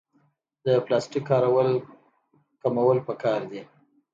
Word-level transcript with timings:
د 0.65 0.67
پلاستیک 0.85 1.23
کارول 1.29 1.69
کمول 2.61 2.97
پکار 3.07 3.41
دي 3.51 3.61